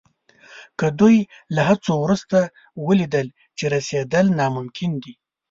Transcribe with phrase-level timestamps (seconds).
[0.79, 1.17] که دوی
[1.55, 2.37] له هڅو وروسته
[2.87, 5.13] ولیدل چې رسېدل ناممکن دي.